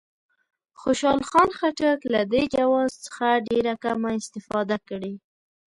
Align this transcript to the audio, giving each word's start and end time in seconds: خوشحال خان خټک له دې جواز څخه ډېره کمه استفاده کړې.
خوشحال 0.81 1.19
خان 1.29 1.49
خټک 1.57 1.99
له 2.13 2.21
دې 2.31 2.43
جواز 2.55 2.91
څخه 3.05 3.27
ډېره 3.47 3.73
کمه 3.83 4.09
استفاده 4.21 4.77
کړې. 4.87 5.13